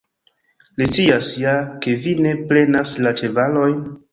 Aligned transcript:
Li 0.81 0.87
scias 0.91 1.29
ja, 1.43 1.53
ke 1.85 1.95
vi 2.07 2.17
ne 2.29 2.33
prenas 2.53 2.99
la 3.07 3.17
ĉevalojn. 3.21 3.79